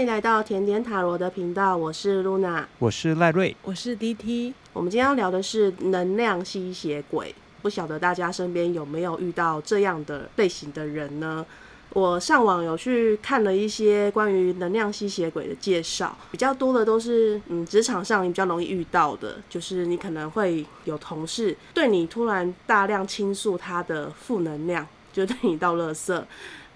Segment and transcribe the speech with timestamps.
[0.00, 4.54] 欢迎来到甜点塔罗的频道，我是露娜，我是赖瑞，我是 DT。
[4.72, 11.44] 我们今天要聊的是能量吸血鬼，不晓得大家身边有没有遇到这样的类型的人呢？
[11.92, 26.22] 我上网有去看了一些关于能量吸血鬼的介绍，比较多的都是嗯职场上你比较容易遇到的，就是你可能会有同事对你突然大量倾诉他的负能量，就对你倒垃圾。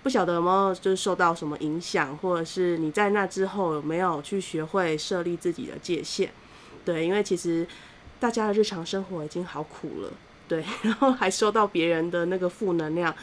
[0.04, 6.28] 不晓得有没有就是受到什么影响，或者是你在那之后有没有去学会设立自己的界限？
[6.84, 7.66] 对，因为其实
[8.20, 10.12] 大家的日常生活已经好苦了，
[10.46, 13.14] 对， 然后还收到别人的那个负能量，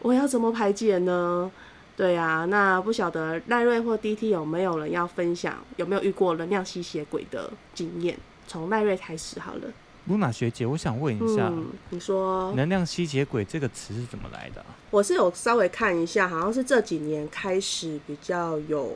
[0.00, 1.48] 我要怎么排解呢？
[1.96, 8.18] 对呀，那不晓得赖瑞或 DT 有没有人要分享，有没有遇过能量吸血鬼的经验？
[8.48, 9.62] 从赖瑞开始好了。
[10.06, 11.52] 露娜学姐，我想问一下，
[11.90, 14.64] 你说“能量吸血鬼”这个词是怎么来的？
[14.90, 18.92] 我是有稍微看一下，好像是这几年开始比较有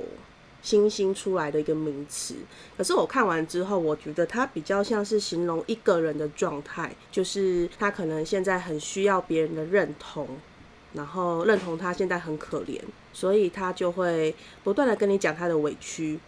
[0.62, 2.36] 新兴出来的一个名词。
[2.76, 10.28] 可是我看完之后，我觉得它比较像是形容一个人的状态，就是他可能现在很需要别人的认同，
[10.92, 12.80] 然后认同他现在很可怜，
[13.12, 14.32] 所以他就会
[14.62, 16.20] 不断的跟你讲他的委屈。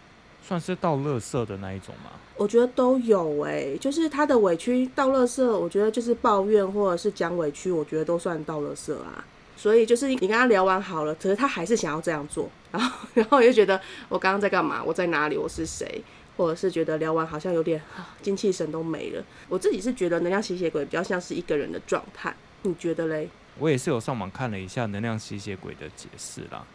[0.45, 2.11] 算是倒垃圾的那一种吗？
[2.35, 9.23] 我觉得都有哎，就是他的委屈倒垃圾，我觉得就是抱怨或者是讲委屈，我觉得都算倒垃圾啊。
[9.55, 14.83] 所以就是你跟他聊完好了，可是他还是想要这样做，然后 然后就觉得我刚刚在干嘛？
[14.83, 15.37] 我在哪里？
[15.37, 16.03] 我是谁？
[16.35, 17.79] 或者是觉得聊完好像有点
[18.21, 19.23] 精气神都没了。
[19.47, 23.29] 我自己是觉得能量吸血鬼比较像是一个人的状态，你觉得嘞？
[23.59, 26.65] 我也是有上网看了一下能量吸血鬼的解释啦，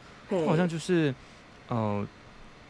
[0.47, 1.13] 好像就是
[1.67, 2.07] 呃。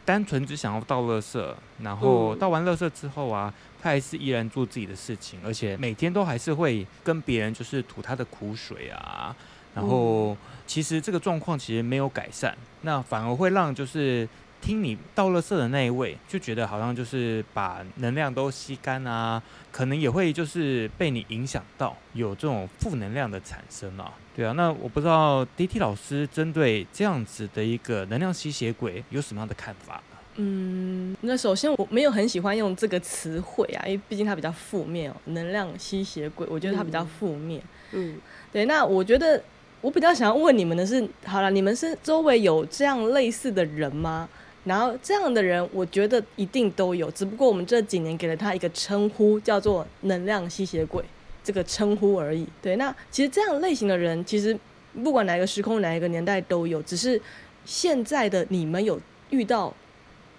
[0.09, 9.35] 单纯只想要倒垃圾，然后倒完垃圾之后啊，他还是依然做自己的事情，而且每天都还是会跟别人就是吐他的苦水啊。
[9.75, 14.27] 然后其实这个状况其实没有改善，那反而会让就是
[14.61, 24.13] 听你倒垃圾的那一位就觉得好像就是把能量都吸干啊，可能也会就是被你影响到有这种负能量的产生啊。
[24.35, 30.01] 对啊，那我不知道 D T 老师针对这样子的一个能量吸血鬼有什么样的看法
[30.41, 35.15] 嗯，那首先我没有很喜欢用这个词汇啊，因为毕竟它比较负面哦。
[35.25, 37.61] 能量吸血鬼，我觉得它比较负面。
[37.91, 38.15] 嗯，
[38.49, 38.63] 对。
[38.63, 39.43] 那我觉得
[39.81, 44.29] 我比较想要问你们的是，好了，你们是周围有这样类似的人吗？
[44.69, 51.03] 然后这样的人，我觉得一定都有，只不过我们这几年给了他一个称呼，叫做能量吸血鬼。
[51.43, 52.47] 这个称呼而已。
[52.61, 54.55] 对，那其实这样类型的人，其实
[55.03, 56.79] 不管哪个时空、哪一个年代都有。
[56.83, 57.19] 只是
[57.65, 58.99] 现在的你们有
[59.31, 59.73] 遇到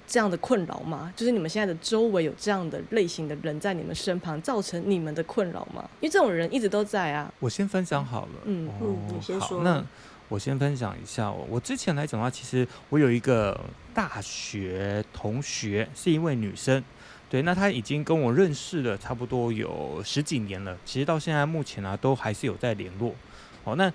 [0.07, 1.13] 这样的困扰吗？
[1.17, 5.83] 就是你们现在的周围有这样的类型的人在你们身旁，造成你们的困扰吗？
[6.01, 7.33] 因为这种人一直都在啊。
[7.41, 8.33] 我先分享好了。
[8.45, 9.63] 嗯嗯，你先说。
[9.65, 9.85] 那
[10.31, 11.29] 我先分享一下。
[11.31, 13.61] 我之前来讲的话，其实我有一个
[13.93, 16.83] 大学同学，是一位女生。
[17.29, 23.13] 对，那她已经跟我认识了差不多有十几年了，其实到现在目前呢，都还是有在联络。
[23.65, 23.93] 哦，那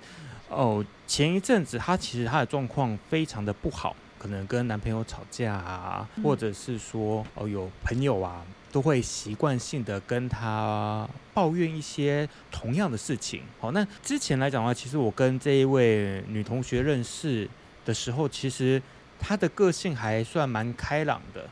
[0.48, 8.44] 哦，前一阵子她其实她的状况非常的不好，可能跟男朋友吵架啊，或者是说哦有朋友啊，
[8.76, 13.40] 都会习惯性的跟他抱怨一些同样的事情。
[13.58, 17.48] 好，那之前来讲的话，其实我跟这一位女同学认识
[17.86, 18.82] 的时候，其实
[19.18, 21.48] 她的个性还算蛮开朗的，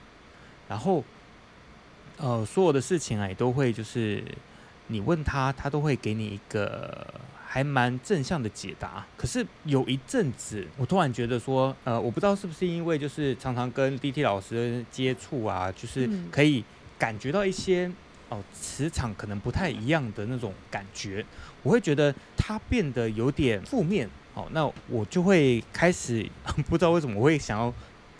[0.69, 1.03] 然后。
[2.17, 4.23] 呃，所有的事情啊，也都会就是
[4.87, 7.13] 你问她，她都会给你一个
[7.45, 9.05] 还蛮正向的解答。
[9.17, 16.63] 可是有一阵子，我突然觉得说，呃，我不知道是不是因为就是常常跟 D T 老师接触啊，就是可以
[17.05, 17.91] 感觉到一些
[18.31, 21.23] 哦磁场可能不太一样的那种感觉，
[21.63, 24.09] 我会觉得他变得有点负面。
[24.33, 26.27] 哦，那我就会开始
[26.67, 27.71] 不知道为什么我会想要。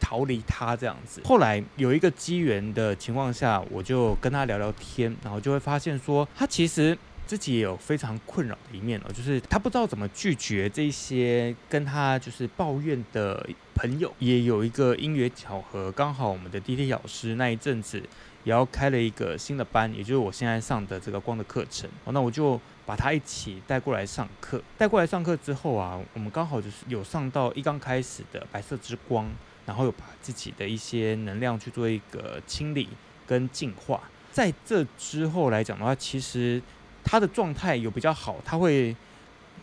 [0.01, 14.13] 逃离他这样子，后来有一个机缘的情况下，我就跟他聊聊天，然后就会发现说，他其实自己也有非常困扰的一面哦，就是他不知道怎么拒绝这些跟他就是抱怨的朋友。
[14.19, 18.03] 也有一个因缘巧合，刚好我们的 D T 老师那一阵子
[18.45, 21.91] 也要开了一个新的班，也就是我现在上的这个光的课程。
[22.05, 24.63] 哦，那我就把他一起带过来上课。
[24.79, 29.29] 带过来上课之后啊，我们刚好就是有上到一刚开始的白色之光。
[29.67, 32.87] 然后又把自己的一些能量去做一个清理
[33.27, 33.99] 跟净化，
[34.31, 36.61] 在这之后来讲的话，其实
[37.03, 38.95] 他的状态有比较好，他会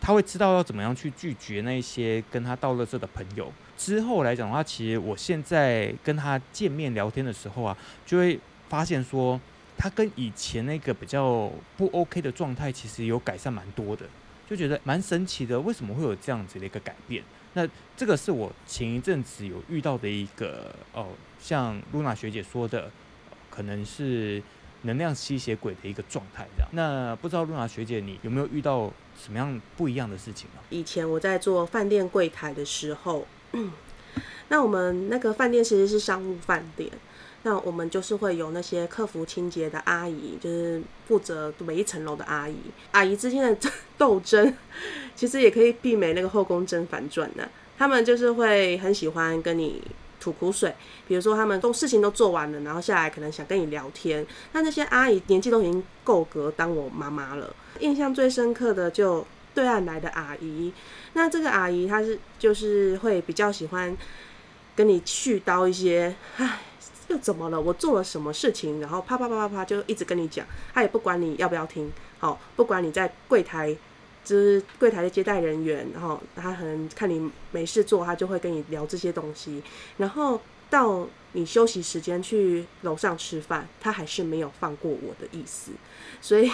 [0.00, 3.52] 他会知道要怎么样去拒绝那些跟他道乐色的朋友。
[3.78, 8.36] 之后来讲的话，其实我现在跟他见面聊天的时候啊，就会
[8.72, 9.38] 发现说，
[9.76, 14.06] 他跟以前那个比较不 OK 的状态，其实有改善蛮多的。
[14.48, 17.22] 就觉得蛮神奇的，为什么会有这样子的一个改变？
[17.52, 21.08] 那这个是我前一阵子有遇到的一个哦，
[21.38, 22.90] 像露娜学姐说的，
[23.50, 24.42] 可能是
[24.82, 26.68] 能量吸血鬼的一个状态这样。
[26.72, 28.90] 那不知道露娜学姐你有没有遇到
[29.22, 30.62] 什么样不一样的事情呢？
[30.70, 33.26] 以前我在做饭店柜台的时候，
[34.48, 36.90] 那我们那个饭店其实是商务饭店。
[37.44, 42.54] 那我们就是会有那些客服清洁的阿姨，就是负责每一层楼的阿姨。
[42.92, 44.54] 阿姨之间的 斗争，
[45.16, 47.48] 其实也可以避免那个后宫甄嬛传呢。
[47.76, 49.82] 他们就是会很喜欢跟你
[50.20, 50.72] 吐苦水，
[51.08, 54.24] 比如说他们都事情都做完了，然后下来可能想跟你聊天。
[54.52, 57.52] 那那些阿姨年纪都已经够格当我妈妈了。
[57.80, 60.72] 印象最深刻的就对岸来的阿姨，
[61.14, 63.96] 那这个阿姨她是就是会比较喜欢
[64.76, 66.60] 跟你絮叨一些，唉。
[67.08, 67.60] 又怎么了？
[67.60, 68.80] 我做了什么事情？
[68.80, 73.76] 然后啪啪啪啪啪就一直跟你讲，他也不管你要不要听，好，不管你在柜台，
[74.24, 79.62] 就是柜台的接待人员，然后他可能看你没事做，他就会跟你聊这些东西。
[79.98, 80.40] 然后
[80.70, 85.72] 到你休息时间去楼上吃饭，他还是没有放过我的意思，
[86.20, 86.50] 所以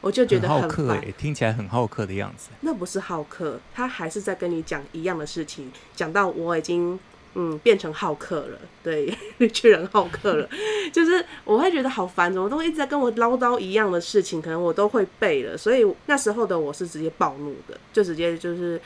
[0.00, 2.50] 我就觉得很好客，哎，听起来很好客的样子。
[2.60, 7.00] 那不是好客，他还是在跟你讲一样的事情，讲到我已经。
[7.34, 10.48] 嗯，变成好客了，对， 绿巨人好客了，
[10.92, 18.80] 就是我会觉得好烦，怎么都一直在跟我唠叨一样的事情，可能我都会背了，所以那时候的我是直接暴怒的，就直接就是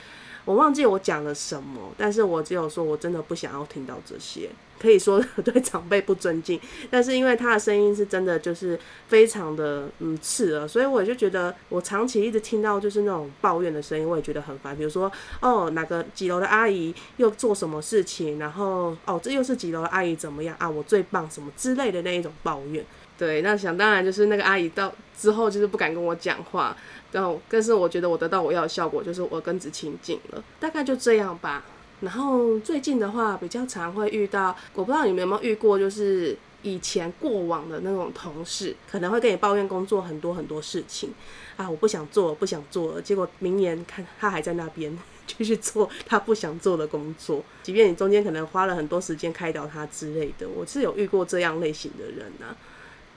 [0.44, 4.48] 我忘记我讲了什么，但是我只有说我真的不想要听到这些。
[4.78, 8.78] 可以说 对长辈不尊敬，但是因为他的声音是真的就是
[9.08, 14.76] 非常的嗯刺耳，所以我就觉得我长期一直听到就是那种抱怨的声音，我也觉得很烦。
[14.76, 22.84] 比如说哦哪个几楼的阿姨又做什么事情，然后哦这又是几楼的阿姨怎么样啊我最棒什么之类的那一种抱怨。
[23.18, 26.76] 对，那想当然就是那个阿姨到之后就是不敢跟我讲话，
[27.12, 31.64] 然后但是我觉得我得到我要的效果就是我跟子清近了，大概就这样吧。
[32.06, 41.10] 然后最近的话，比较常会遇到，我不知道你们有没有遇过，就是以前过往的那种同事，可能会跟你抱怨工作很多很多事情
[41.56, 43.02] 啊，我不想做，不想做了。
[43.02, 52.54] 结果明年看他还在那边继续 做他不想做的工作，即便你中间可能花了很多时间开导他之类的，我是有遇过这样类型的人呐。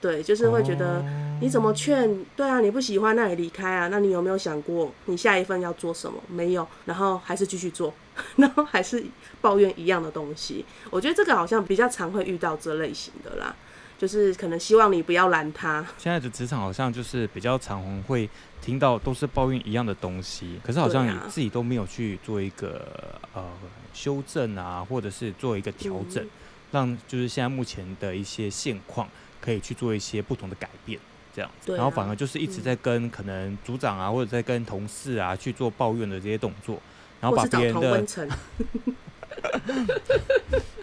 [0.00, 1.04] 对，就是会觉得
[1.42, 2.24] 你怎么劝？
[2.34, 3.88] 对啊，你不喜欢那你离开啊？
[3.88, 6.18] 那你有没有想过你下一份要做什么？
[6.26, 7.92] 没有，然后还是继续做，
[8.36, 9.04] 然后还是
[9.40, 10.64] 抱怨一样的东西。
[10.90, 13.54] 我觉得这个好像比较常会遇到这类型的啦，
[13.98, 15.84] 就是可能希望你不要拦他。
[15.98, 18.28] 现在的职场好像就是比较常会
[18.60, 22.86] 听到都是抱怨一样的东西，可是好像你自己都没有去做一个
[23.34, 23.44] 呃
[23.92, 26.26] 修正啊，或者是做一个调整，
[26.72, 29.08] 让就是现在目前的一些现况。
[29.42, 31.00] 可以去做一些不同的改变，
[31.34, 36.78] 这样子，然后反而就是一直在跟可能组长啊，或者在跟同事啊去做抱怨的这些动作，
[37.20, 38.04] 然后把别人的，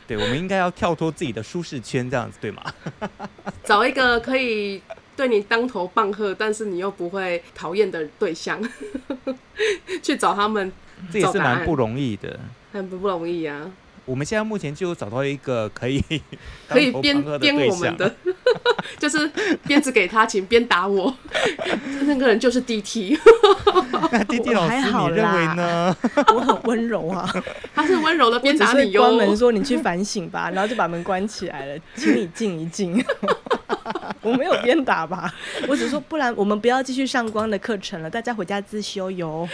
[0.08, 2.64] 对，我们应该要跳脱自己的舒适圈，这样子对吗？
[3.66, 4.82] 找一个可以
[5.16, 8.62] 对你当头棒喝，但是你又不会讨厌的对象，
[10.02, 10.72] 去找他们，
[11.12, 12.40] 这也是蛮不容易的，
[12.72, 13.70] 很不容易啊。
[14.06, 16.02] 我们现在目前就找到一个可以
[16.70, 18.16] 可以编编我们的，
[18.98, 19.28] 就是
[19.66, 21.14] 鞭子给他，请鞭打我。
[22.04, 23.18] 那个人就是 D T。
[24.12, 25.96] 那 D T 老师，你认为呢？
[26.34, 27.30] 我很温柔啊，
[27.74, 29.02] 他是温柔的鞭打你哟。
[29.02, 33.04] 关门说你去反省吧，然后就把门关起来了，请你静一静。
[34.22, 35.34] 我没有鞭打吧？
[35.68, 39.48] 我只是说，不然我们不要继续上光的课程了，大家回家自修哟。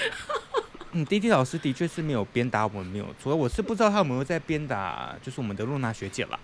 [0.95, 3.35] 嗯，滴滴老师的确是没有鞭打我们，没有错。
[3.35, 6.39] 我是不知道他有没有在鞭打，就是我们的露娜学姐啦。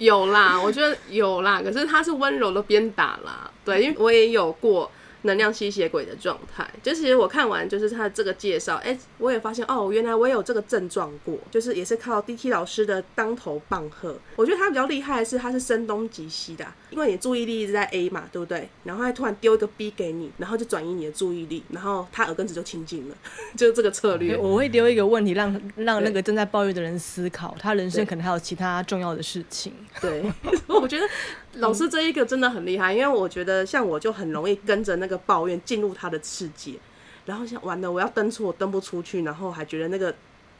[0.00, 3.48] 有啦，我觉得有啦，可是他是温柔的鞭打啦。
[3.64, 4.90] 对，因为我也有过。
[5.22, 14.16] 能量吸血鬼的状态，就其实我看完就是他的这个介绍，哎，我也发现哦，原来我也有这个症状过，就是也是靠 D T 老师的当头棒喝。
[14.36, 18.68] 我觉得他比较厉害的是，他是声东击西的，因为你注意力一直在 A 嘛，对不对？
[18.84, 23.16] 然后他突然丢一个 B 给你，然后就转移你的注意力，然后他耳根子就清净了，
[23.56, 24.36] 就是这个策略。
[24.36, 29.72] 我会丢一个问题，让让那个正在抱怨的人思考，他人生可能还有其他重要的事情。
[30.00, 30.24] 对，
[30.66, 31.06] 我觉得。
[31.54, 36.74] 老师这一个真的很厉害，因为我觉得像我就很容易跟着那个抱怨进入他的世界，
[37.26, 40.14] 然后想完了我要登出我登不出去，然后还觉得那个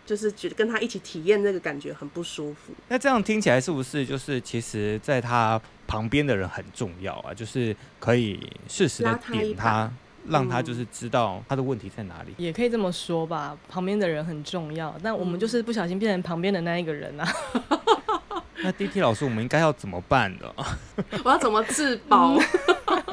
[0.04, 2.72] 就是觉得跟他一起体验那个感觉很不舒服。
[2.88, 7.32] 那这样听起来是不是就是其实在他旁边的人很重要啊？
[7.32, 9.90] 就是可以适时的点他，
[10.26, 12.34] 让他就是知道他的问题在哪里。
[12.36, 17.28] 也可以这么说吧，旁边的人很重要，但我们就是不小心变成旁边的那一个人啊。
[18.62, 20.52] 那 D T 老师，我们应该要怎么办呢？
[21.24, 22.38] 我要怎么自保？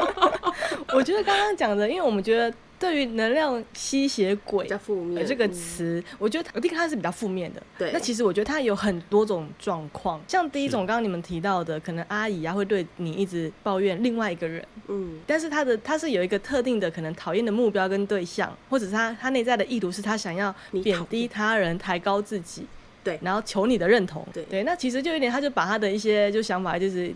[0.94, 5.52] 我觉得刚刚讲的，因为我们觉得对于能量吸血鬼比较负面这个嗯。
[5.54, 7.62] 词，我觉得我第一个它是比较负面的。
[7.78, 7.92] 对。
[7.92, 10.88] 那其实我觉得它有很多种状况，像第一种是。
[10.88, 15.20] 刚刚你们提到的，可能阿姨啊会对你一直抱怨另外一个人，嗯。
[15.28, 22.66] 但是他的他是有一个特定的可能讨厌的目标跟对象，或者是他他内在的意图是他想要贬低他人、抬高自己，
[23.08, 23.20] 对。
[23.22, 24.64] 然后求你的认同，对。
[24.64, 27.14] 那其实就有点他就把他的一些就想法就是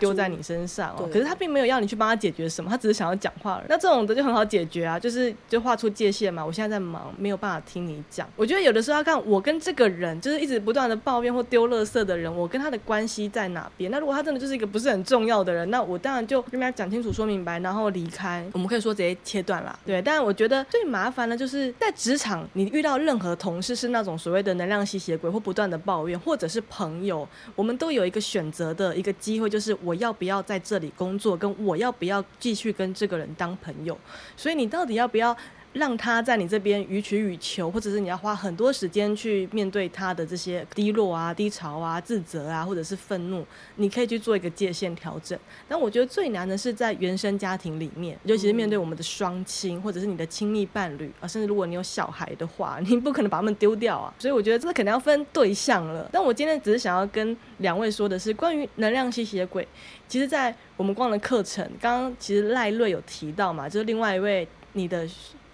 [0.00, 1.08] 丢在你身上哦。
[1.12, 3.66] 可是他并没有要你去帮他解决什么，他只是想要讲话而已。
[3.68, 6.44] 那这种的就很好解决啊，就是就画出界限嘛。
[6.44, 8.28] 我现在在忙，没有办法听你讲。
[8.36, 13.90] 我觉得有的时候要看我跟这个人，就是一直不断的抱怨或丢垃圾的人，我跟他的关系在哪边。
[13.90, 18.44] 那如果他真的就是一个不是很重要的人，那我当然就跟他讲清楚、说明白，然后离开。
[18.52, 19.78] 我们可以说直接切断啦。
[19.84, 33.96] 对，但我觉得最麻烦的就是在职场，你遇到任何同事是那种所谓的能量吸血鬼，或不断的抱怨，或者是朋友，我们都有一个选择的一个机会，就是是我要不要在这里工作，跟我要不要继续跟这个人当朋友。
[34.36, 35.36] 所以你到底要不要？
[35.74, 43.44] 让他在你这边予取予求，或者是你要花很多时间去面对他的这些低落啊、低潮啊、自责啊，或者是愤怒，
[43.76, 45.38] 你可以去做一个界限调整。
[45.68, 54.12] 但我觉得最难的是在原生家庭里面，尤其是面对我们的双亲，或者是你的亲密伴侣啊，甚至如果你有小孩的话，你不可能把他们丢掉啊。
[54.18, 56.08] 所以我觉得这个可能要分对象了。
[56.10, 59.66] 但我今天只是想要跟两位说的是，关于能量吸血鬼，
[60.08, 65.06] 其实，在我们光的课程，刚刚其实赖瑞有提到嘛，就是另外一位你的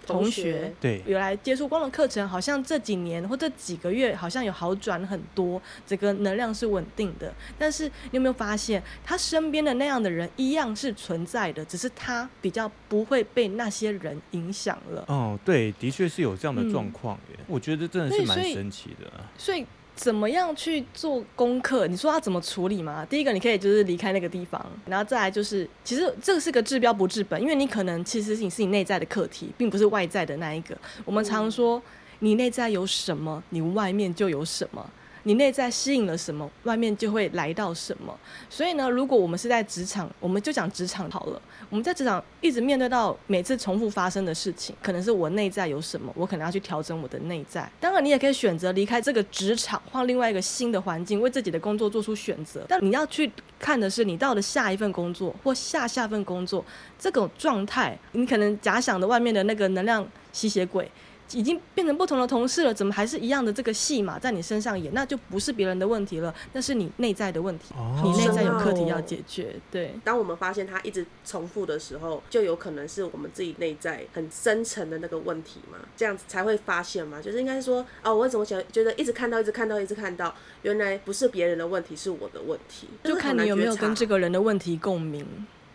[0.05, 7.33] 同学对，有来接触光的课程，好像这几年或这几个月好像有好转很多，这个能量是稳定的。
[7.57, 15.03] 但是你有没有发现，他身边的那样的人一样是存在的，只是他比较不会被那些人影响了。
[15.07, 17.39] 哦，对，的确是有这样的嗯状况耶。
[17.47, 19.11] 我觉得真的是蛮神奇的。
[19.37, 21.87] 所以怎么样去做功课？
[21.87, 23.05] 你说他怎么处理吗？
[23.09, 30.77] 第一个，你可以就是离开那个地方，然后再来就是，其实这个是个治标不治本，因为你可能其实你是你内在的课题，并不是外在的那一个。
[31.05, 31.81] 我们常说，
[32.19, 34.85] 你内在有什么，你外面就有什么。
[35.27, 38.15] 你内在吸引了什么，外面就会来到什么。
[38.47, 41.41] 所以呢，如果我们是在职场，我们就讲职场好了。
[41.71, 47.67] 我们在职场一直面对到每次重复发生的事情，可能是我内在有什么，我可能要去调整我的内在。
[47.79, 52.63] 当然，你也可以选择离开这个职场，换另外一个新的环境，为自己的工作做出选择。
[52.69, 56.63] 但你要去看的是，你到了下一份工作或下下份工作，
[56.99, 60.89] 这种状态，你可能假想的外面的那个能量吸血鬼。
[61.31, 64.93] 已经变成不同的同事了，怎么还是一样的这个戏码在你身上演？
[64.93, 67.73] 那就不是别人的问题了，那是你内在的问题。
[67.75, 69.93] 哦你内在有课题哦要解决，对。
[70.03, 77.21] 当我们发现他一直重复的时候，就有可能是我们自己内在很深层的那个问题嘛，这样子才会发现嘛。
[77.21, 82.87] 就是应该说，哦，我怎么想，觉得一直看到，一直看到，一直看到，原来不是别人的问题，是我的问题。
[83.03, 85.25] 就看你有没有跟这个个人的问题共鸣。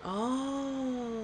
[0.02, 1.19] 哦，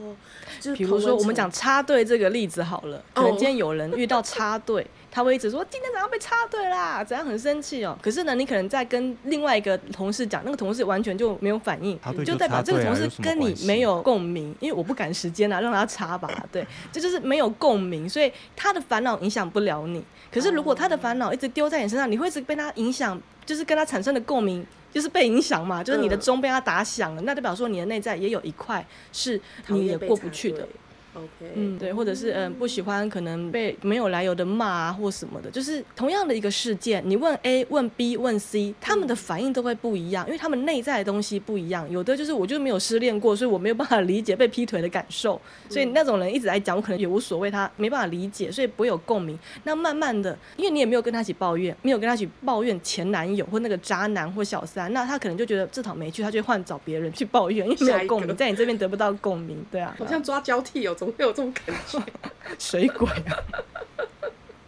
[0.61, 7.99] 就比如说，我们讲插队这个例子好了，可哦能今天有人遇到插队，他会一直说今天早上被插队啦，怎样很生气哦。
[8.03, 20.05] 可是呢，你可能在跟另外一个同事讲，那个同事完全就没有反应就就代表这个同事跟你没有共鸣，因为我不赶时间啊，让他插吧，对，这就是没有共鸣，所以他的烦恼影响不了你。
[20.33, 24.67] 可是如果他的烦恼一直丢在你身上，你会一直被他影响，就是跟他产生的共鸣。
[24.97, 30.67] 就是被影响嘛，就是你的嗯钟被他打响了，那代表说你的内在也有一块是你也过不去的。
[31.17, 41.91] OK，嗯，对，或者是嗯、不喜欢可能被没有来由的骂啊或什么的，就是同样的一个事件，你问 A 问 B 问 C，他们的反应都会不一样，因为他们内在的东西不一样。
[41.91, 49.39] 有的就是我就没有失恋过，所以我没有办法理解被劈腿的感受，所以那种人一直在讲，我可能也无所谓，他没办法理解，所以不会有共鸣。
[49.65, 62.03] 那慢慢的，因为你也没有跟他一起抱怨，没有跟他一起抱怨前男友或那个渣男或小三，那他可能就觉得这场没趣，他就换找别人去抱怨，因为没有共鸣，在你这边得不到共鸣，对啊，好像抓交替哦，总会有这种感觉。
[62.59, 63.39] 水鬼啊。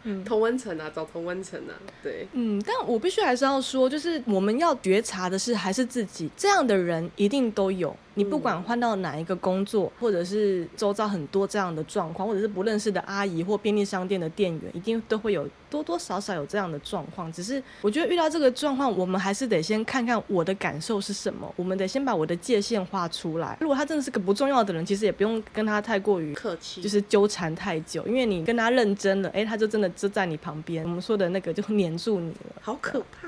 [0.04, 7.95] 嗯同温层啊，找同温层啊，对，嗯，但我必须还是要说，就是我们要觉察的是，还是自己这样的人一定都有。
[8.18, 17.32] 你不管换到哪一个工作，或者是周遭很多这样的状况，或者是不认识的阿姨或便利商店的店员，一定都会有多多少少有这样的状况。
[17.32, 23.56] 只是我觉得遇到这个状况，我们还是得先看看我的感受是什么，我们得先把我的界限画出来。
[23.60, 30.82] 如果他真的是个不重要的人，其实也不用跟他太过于客气就是纠缠太久，因为你跟他认真了，哎、他就真的就在你旁边。
[30.82, 33.27] 我们说的那个就黏住你了，好可怕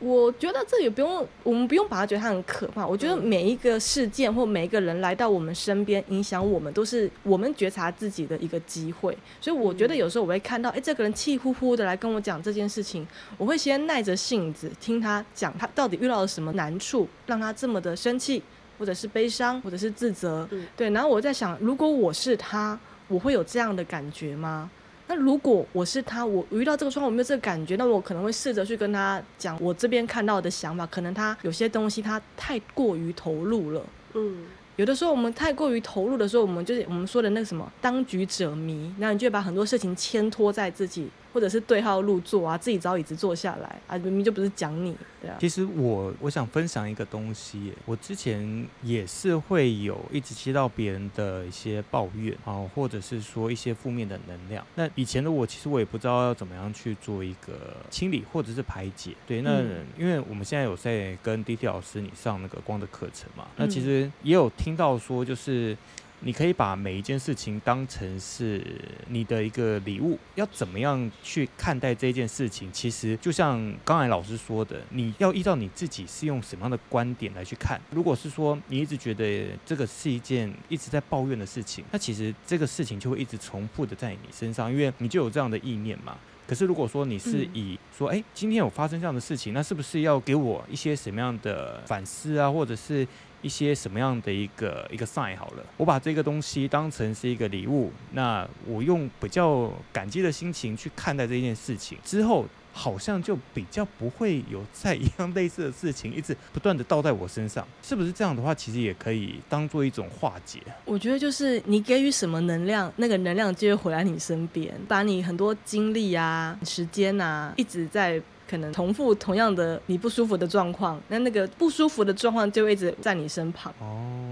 [0.00, 2.86] 我觉得这也不用，我们不用把它觉得它很可怕。
[2.86, 9.16] 我觉得每一个事件或每一个人来到我们身边，影响我们，都是我们觉察自己的一个机会。
[9.40, 18.42] 所以我觉得有时候我会看到，哎、这个人气呼呼的来跟我讲这件事情，我会先耐着性子听他讲，他到底遇到了什么难处，让他这么的生气，
[18.78, 20.46] 或者是悲伤，或者是自责。
[20.52, 22.78] 嗯对，然后我在想，如果我是他。
[23.10, 24.70] 我会有这样的感觉吗？
[25.08, 30.86] 那如果我是他，我遇到这个状况，我没有这个感觉，那我可能会试着去跟他讲我这边看到的想法。
[30.86, 33.82] 可能他有些东西他太过于投入了，
[34.14, 34.44] 嗯。
[34.76, 41.08] 有的时候我们太过于投入的时候，我们就是我们说的那个什么当局者迷，那你就把很多事情牵拖在自己。
[41.32, 45.36] 或者是对号入座啊，自己找椅子坐下来啊，明明就不是讲你，对啊。
[45.40, 54.64] 其实我我想分享一个东西，我之前也是会有一直接到别人的一些抱怨啊，或者是说一些负面的能量。
[54.74, 59.12] 那以前的我，其实我也不知道要怎么样去做一个清理或者是排解。
[59.26, 59.60] 对，那
[59.98, 65.76] 因为我们现在有在跟 D T 老师你上那个光的课程嘛，那其实也有听到说就是。
[66.20, 68.60] 你可以把每一件事情当成是
[69.08, 72.70] 你的一个礼物，要怎么样去看待这件事情？
[72.72, 77.80] 其实就像刚才老师说的，你要依照你自己是用什么样的观点来去看。
[77.90, 86.16] 如果是说你一直觉得这个是一件一直在抱怨的事情，那其实这个事情就会一直重复的在你身上，因为你就有这样的意念嘛。
[86.48, 93.06] 可是如果说你是以说，哎，今天有发生这样的事情，那是不是要给我一些什么样的反思啊，或者是？
[93.40, 110.60] 一些什么样的一个一个 sign 好了，我把这个东西当成是一个礼物，那我用比较感激的心情去看待这件事情之后，好像就比较不会有再一样类似的事情一直不断的倒在我身上，是不是这样的话，其实也可以当做一种化解？
[110.84, 118.20] 我觉得就是你给予什么能量，那个能量就会回来你身边，把你很多精力啊、时间啊，一直在。
[118.48, 123.72] 可能重复同样的你不舒服的状况，那那个不舒服的状况就一直在你身旁。
[123.80, 124.24] 哦。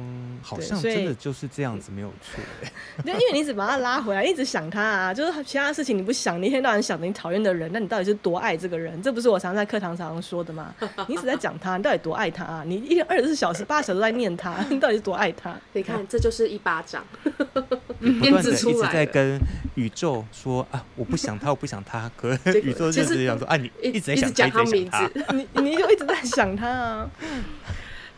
[0.42, 2.40] 好像真的就是这样子，没有错。
[3.02, 9.00] 对，因为你一直把他拉回来，一直想他啊，就是其他事情你不想，你一天到晚想着你讨厌的人，那你到底是多爱这个人？
[9.02, 10.72] 这不是我常在课堂常说的吗？
[11.08, 12.62] 你一直在讲他，你到底多爱他啊？
[12.64, 15.52] 你一天二十四小时、八小时都在念他，你到底是多爱他？
[15.72, 17.04] 你看，这就是一巴掌，
[17.42, 19.40] 不断的一直在跟
[19.76, 22.10] 宇宙说啊，我不想他，我不想他。
[22.16, 27.10] 可 是宇宙就是想说啊，你一直在想他名字，你你就一直在想他啊。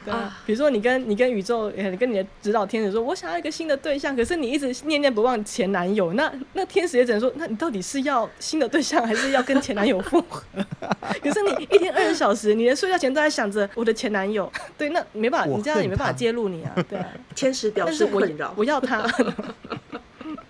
[0.09, 10.43] 啊，比如说你跟你跟宇宙，你跟你的指导天使说，我想要一个新的对象，可是你一直念念不忘前男友，那那天使也只能说，那你到底是要新的对象，还是要跟前男友复合？
[11.23, 16.99] 可是你一天二十小时，你连睡觉前都在想着我的前男友，对，那没办法，你这样也没办法揭露你啊，对。
[17.35, 19.05] 天使表示困扰，我要他。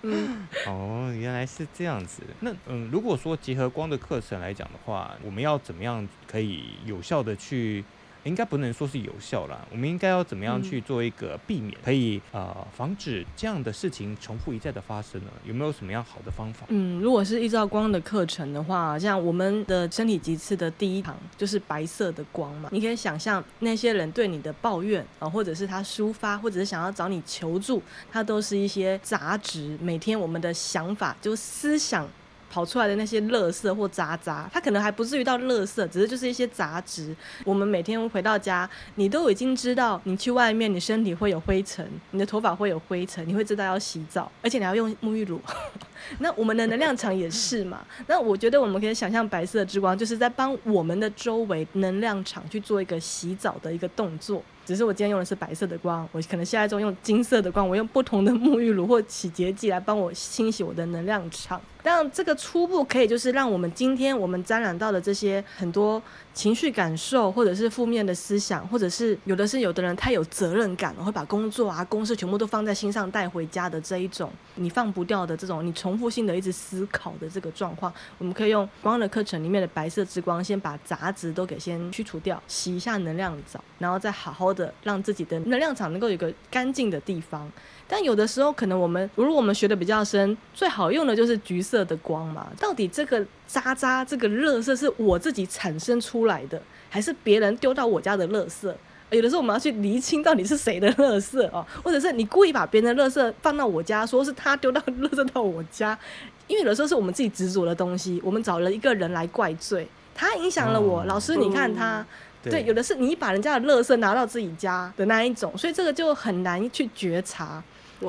[0.03, 2.23] 嗯，哦，原来是这样子。
[2.41, 7.85] 那嗯，如果说结合光的课程来讲的话，我们要怎么样可以有效的去？
[8.25, 15.31] 应该不能说是有效啦，我们应该要怎么样去做一个避免，可以呃防止这样的事情重复一再的发生呢？
[15.45, 16.67] 有没有什么样好的方法？
[16.69, 29.79] 嗯，如果是依照光的课程的话，像我们的身体级次的第一堂就是白色的光嘛，你可以想象那些人对你的抱怨啊，或者是他抒发，或者是想要找你求助，他都是一些杂质。
[29.81, 32.09] 每天我们的想法就思想。
[32.51, 37.15] 跑出来的那些垃圾或渣渣，它可能还不至于到垃圾，只是就是一些杂质。
[37.45, 45.41] 我们每天回到家，你都已经知道，你去外面，你身体会有灰尘，你的头发会有灰尘，你会知道要洗澡，而且你要用沐浴乳。
[46.21, 47.85] 那我们的能量场也是嘛？
[48.07, 54.43] 那我觉得我们可以想象白色之光，就是在帮我们的周围能量场去做一个洗澡的一个动作。
[54.69, 61.59] 只是我今天用的是白色的光，我可能现在中用金色的光，我用不同的沐浴乳或洗洁剂来帮我清洗我的能量场。
[61.81, 66.03] 但这个初步可以就是让我们今天我们沾染到的这些很多
[66.35, 87.51] 情绪感受，或者是负面的思想，或者是有的是有的人太有责任感，会把工作啊、公事全部都放在心上带回家的这一种，你放不掉的这种，你重复性的一直思考的这个状况，我们可以用光的课程里面的白色之光，先把杂质都给先去除掉，洗一下能量澡，然后再好好的让自己的能量场能够有个干净的地方。
[87.87, 92.47] 但有的时候，可能我们如果我们学的比较深，最好用的就是橘色的光嘛。
[92.61, 98.71] 到底这个渣渣、这个垃圾是我自己产生出来的，还是别人丢到我家的垃圾？
[99.11, 105.99] 有的时候我们要去厘清到底是谁的垃圾哦，或者是你故意把别人的垃圾放到我家，说是他丢到垃圾到我家，
[106.47, 111.03] 因为有的时候是我们自己执着的东西，我们找了一个人来怪罪，他影响了我。
[111.05, 112.05] 老师，你看他。
[112.43, 117.63] 对，有的是你把人家的垃圾拿到自己家的那一种，所以这个就很难去觉察。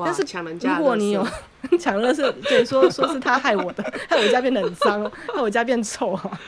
[0.04, 0.24] 但是
[0.60, 1.26] 如果你有
[1.80, 5.02] 抢垃圾，对，说说是他害我的，害我家变得很脏，
[5.34, 6.40] 害我家变臭啊。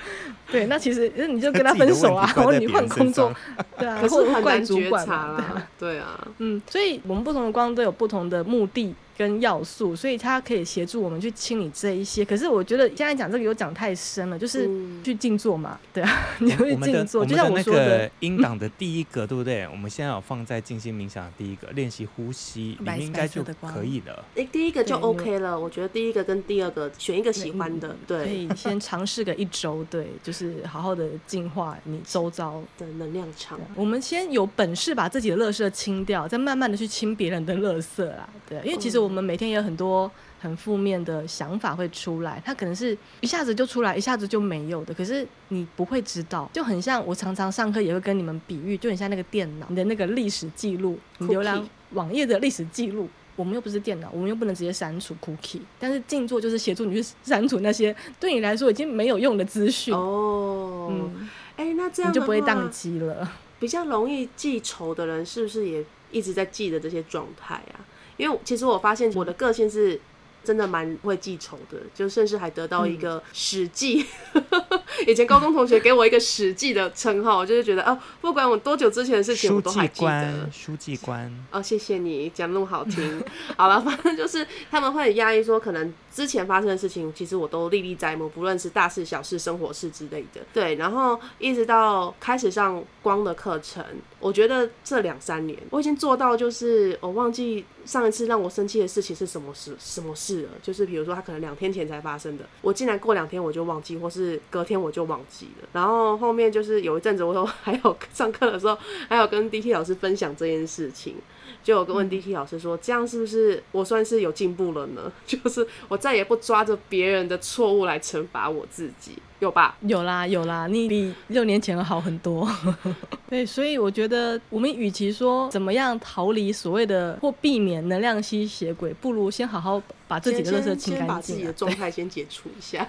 [0.51, 3.35] 对，那其实你就跟他分手啊，然后你换工作，
[3.77, 5.45] 对啊，或者怪主管嘛，
[5.77, 8.95] 对啊，嗯，所以我们不同的光都有不同的目的。
[9.17, 12.25] 跟要素，所以它可以协助我们去清理这一些。
[12.25, 14.69] 可是我觉得现在讲这个有讲太深了，就是
[15.05, 19.67] 去静坐嘛，对啊，你会静坐，就像我说的，音档的第一个，对不对？
[19.69, 24.25] 我们现在有放在静心冥想的第一个练习呼吸，里面应该就可以了。
[24.37, 33.59] 哎，第一个就 OK 了，我觉得第一个跟第二个选一个喜欢的，对，可以先尝试个一周，对，就是好好的净化你周遭的能量场。
[33.75, 40.11] 我们先有本事把自己的乐色清掉，再慢慢的去清别人的乐色啦，对，因为其实我们每天也有很多
[40.41, 63.31] 很负面的想法会出来，它可能是一下子就出来，一下子就没有的，可是你不会知道，就很像我常常上课也会跟你们比喻，就很像那个电脑，你的那个历史记录，你浏览网页的历史记录，我们又不是电脑，我们又不能直接删除 cookie，但是静坐就是协助你去删除那些对你来说已经没有用的资讯哦，嗯，哎，那这样你就不会宕机了。
[63.59, 67.79] 比较容易记仇的人，是不是也一直在记着这些状态啊？
[68.23, 70.01] 因为其实我发现我的个性是。
[70.45, 74.05] 真的蛮会记仇的，就甚至还得到一个史记，
[75.07, 80.51] 以前高中同学给我一个史记的称号，就是觉得哦，不管我多久之前的事情，我都还记得。
[80.51, 83.23] 书记官，哦，谢谢你讲那么好听。
[83.57, 90.41] 好了，反正就是他们会很压抑，说可能之前发生的事情，其实我都历历在目，不论是大事小事、生活事之类的。
[90.53, 93.85] 对，然后一直到开始上光的课程，
[94.23, 100.43] 我觉得这两三年我已经做到，就是我忘记上一次让我生气的事情是什么事，什么事。
[100.45, 105.69] 了，就是比如说他可能两天前才发生的，我竟然过两天我就忘记，或是隔天我就忘记了。
[105.73, 111.17] 然后后面就是有一阵子，我都还有上课的时候，还有跟 D T 老师分享这件事情，
[111.65, 115.13] 就有问 D T 老师说，这样是不是我算是有进步了呢？
[115.27, 119.19] 就是我再也不抓着别人的错误来惩罚我自己。
[119.43, 119.77] 有吧？
[119.81, 122.49] 有啦，有啦，你比六年前好很多。
[123.29, 132.87] 对，所以我觉得我们与其说怎么样逃离所谓的或避免能量吸血鬼，不如先好好把自己的垃圾清干净，把自己的状态先解除一下。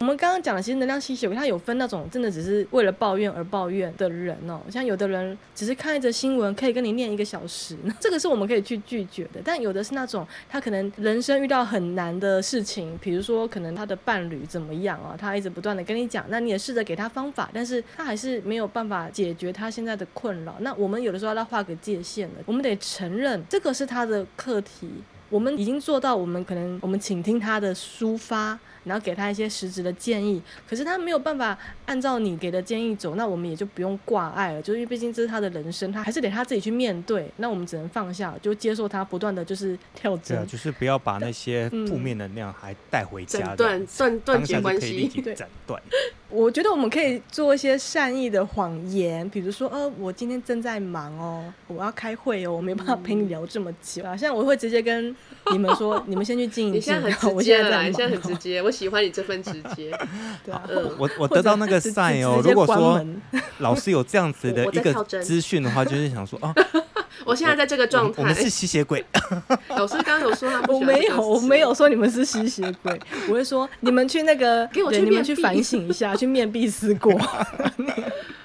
[0.00, 9.42] 我们刚刚讲的，其实能量吸血鬼，他有分那种真的只是为了抱怨而抱怨的人哦，像有的人只是看一则新闻可以跟你念一个小时， 这个是我们可以去拒绝的。
[9.44, 20.56] 但有的是那种他可能人生遇到很难的事情，比如说可能他的伴侣怎么样啊，他一直不断的跟你讲，那你也试着给他方法，但是他还是没有办法解决他现在的困扰。
[20.60, 24.88] 那我们有的时候要画个界限了，我们得承认这个是他的课题，
[25.28, 28.58] 我们已经做到，我们可能我们倾听他的抒发。
[28.84, 37.30] 然后给他一些实质的建议，可是他没有办法按照你给的建议走，那我们也就不用挂碍了，就是因为毕竟这是他的人生，他还是得他自己去面对。
[37.36, 40.36] 那我们只能放下，就接受他不断的就是跳针。
[40.36, 43.54] 对啊，就是不要把那些负面能量还带回家。
[43.56, 45.80] 断断断绝关系，斩 断。
[46.30, 54.16] 我觉得我们可以做一些善意的谎言，比如说，呃，我今天正在忙哦，我要开会哦，我没办法陪你聊这么久啊。
[54.16, 55.14] 现在我会直接跟
[55.50, 56.76] 你们说， 你们先去静一静。
[56.76, 59.90] 你现在很直接了，你现在很直接，我喜欢你这份直接。
[60.44, 60.62] 对啊，
[60.98, 62.40] 我我得到那个 sign 哦。
[62.44, 63.04] 如果说
[63.58, 66.54] 老师有这样子的一个资讯的话，就是想说啊。
[67.26, 69.04] 我现在在这个状态，我们是吸血鬼。
[69.68, 77.12] 老师刚刚有说他我没有，我没有说你们是吸血鬼，我会说你们去那个，给我去你们去反省一下，去面壁思过。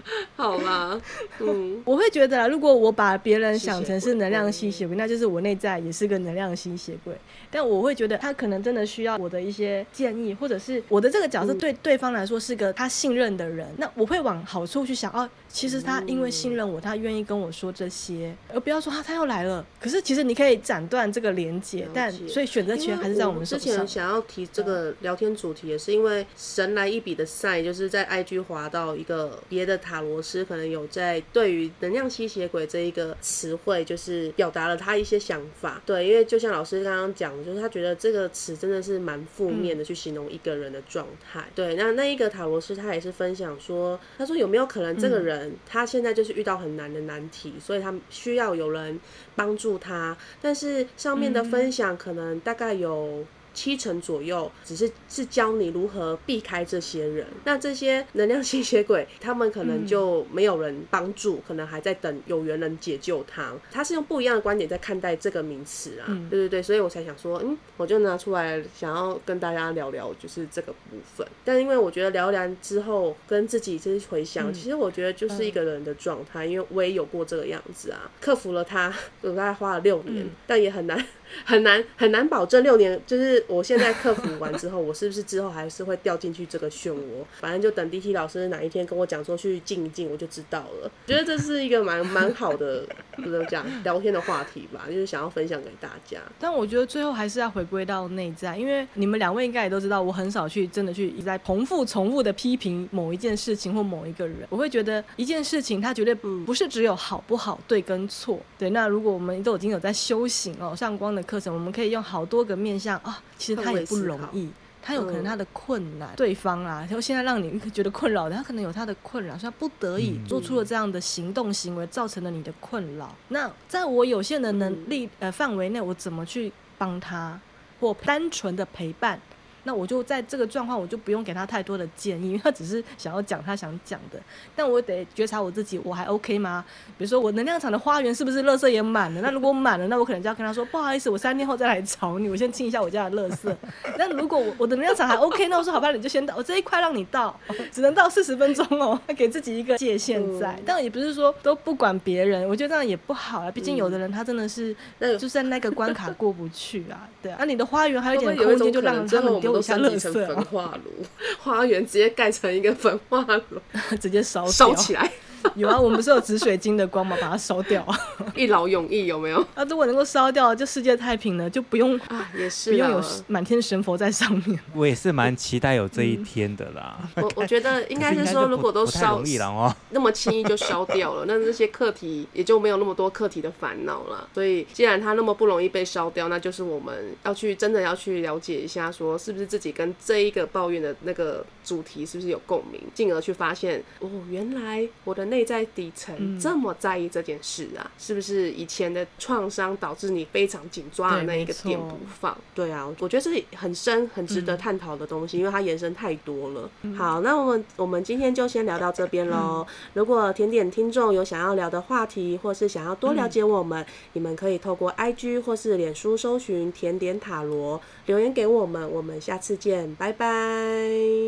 [0.35, 0.99] 好吧，
[1.39, 7.13] 嗯， 我会觉得，如果我把别人想成是能量吸血鬼，那就是我内在也是个能量吸血鬼。
[7.49, 15.27] 但我会觉得他可能真的需要我的一些建议，或者是我的这个角色对对方来说是个他信任的人，那我会往好处去想哦。
[15.47, 19.65] 其实他因为信任我，他愿意跟我说这些，而不要说啊他又来了。
[19.79, 23.59] 可是其实你可以斩断这个连接，但所以选择权还是在我们手上。
[23.59, 35.81] 之前想要提这个聊天主题，也是因为神来一笔的赛，就是在 IG 滑到一个别的塔罗师，可能有在对于能量吸血鬼这一个词汇，就是表达了他一些想法。
[35.85, 41.45] 对，因为就像老师刚刚讲，就是他觉得这个词真的是蛮负面的，去形容一个人的状态。
[41.55, 45.53] 对，那那一个塔罗师他也是分享说，他说有没有可能这个人。
[45.65, 48.99] 他现在就是遇到很难的难题，所以他需要有人
[49.33, 50.17] 帮助他。
[50.41, 53.23] 但是上面的分享可能大概有。
[53.55, 57.25] 七成左右，只是是教你如何避开这些人。
[57.45, 63.53] 那这些能量吸血鬼，他们可能就没有人帮助，可能还在等有缘人解救他。
[63.71, 71.25] 他是用不一样的观点在看待这个名词啊，对对对，所以我才想说，嗯，我就拿出来想要跟大家聊聊，就是这个部分。
[71.45, 81.05] 但因为我觉得聊完之后，跟自己就是回想，其实我觉得就是一个人的状态，因为我也有过这个样子啊，克服了他， 我大概花了六年，但也很难。
[81.43, 86.97] 很难很难保证六年，就是我现在克服完之后，我是不是之后还是会掉进去这个漩涡？
[87.39, 90.91] 反正就等 D T 老师哪一天跟我讲说去静一静，我就知道了。
[91.07, 92.85] 觉得这是一个蛮蛮好的，
[93.17, 96.19] 怎么讲聊天的话题吧，就是想要分享给大家。
[96.39, 104.37] 但我觉得最后还是要回归到内在，因为你们两位应该也都知道，我很少去真的去一再重复重复的批评某一件事情或某一个人。
[104.49, 108.39] 我会觉得一件事情它绝对不是只有好不好、对跟错。
[108.57, 114.49] 对，那如果我们都已经有在修行哦，上光的课程，我们可以用好多个面向啊，其实他也不容易，
[114.81, 123.15] 他有可能他的困难，对方啊，就现在让你觉得困扰的，他可能有他的困扰，所以他不得已做出了这样的行动行为，造成了你的困扰。
[123.29, 127.39] 那在我有限的能力呃范围内，我怎么去帮他，
[127.79, 129.19] 或单纯的陪伴？
[129.65, 134.17] 那我就在这个状况，我就不用给他太多的建议，因为他只是想要讲他想讲的。
[134.55, 136.63] 但我得觉察我自己，我还 OK 吗？
[136.97, 139.21] 比如说我能量场的花园是不是垃圾也满了？
[139.21, 143.53] 那如果满了，那我可能就要跟他说 不好意思，我三天后再来找你，我先清一下我家的垃圾。
[143.97, 147.35] 那如果我我的能量场还 OK，那我说好吧，你就先到，我这一块让你到，
[147.71, 150.55] 只能到四十分钟哦， 给自己一个界限在。
[150.63, 153.49] 但也不是说都不管别人，我觉得这样也不好啊。
[153.49, 154.75] 毕竟有的人他真的是
[155.19, 157.09] 就在那个关卡过不去啊。
[157.23, 159.54] 对啊，那你的花园还有点空间，就让他们丢。
[159.55, 161.05] 都升级成焚化炉，
[161.39, 163.59] 花园直接盖成一个焚化炉，
[163.99, 165.11] 直接烧烧起来。
[165.55, 167.97] 有啊，我们不是有紫水晶的光嘛，把它烧掉啊，
[168.35, 169.39] 一劳永逸有没有？
[169.55, 174.59] 啊，如果能够烧掉，就世界太平了，就不用啊，也是不用有满天神佛在上面。
[174.73, 176.97] 我也是蛮期待有这一天的啦。
[177.15, 184.27] 我我觉得应该是说，如果都烧了哦，那么轻易就烧掉了，那这些课题也就没有那么多课题的烦恼了。
[184.33, 196.39] 所以既然它那么不容易被烧掉，那就是我们要去真的要去了解一下，说是不是自己跟这一个抱怨的那个主题是不是有共鸣，进而去发现哦，原来我的内在底层。
[196.39, 197.91] 这么在意这件事啊？
[197.97, 202.37] 是不是以前的创伤导致你非常紧抓的那一个点不放？
[202.53, 206.69] 对啊，我觉得这是很深、很值得探讨的东西，因为它延伸太多了。
[206.97, 209.67] 好，那我们我们今天就先聊到这边喽。
[209.93, 218.89] 如果甜点听众有想要聊的话题，或是想要多了解我们，你们可以透过 IG 或是脸书搜寻甜点塔罗留言给我们。
[218.91, 220.25] 我们下次见，拜拜，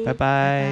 [0.06, 0.68] 拜拜。